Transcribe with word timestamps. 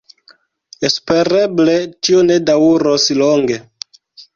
Espereble 0.89 1.77
tio 2.09 2.25
ne 2.33 2.41
daŭros 2.51 3.11
longe. 3.25 3.65